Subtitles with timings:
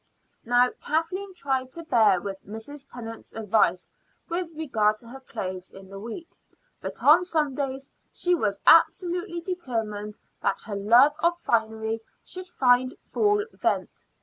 [0.43, 2.91] Now, Kathleen tried to bear with Mrs.
[2.91, 3.91] Tennant's advice
[4.29, 6.35] with regard to her clothes in the week,
[6.81, 13.45] but on Sundays she was absolutely determined that her love of finery should find full
[13.53, 14.05] vent.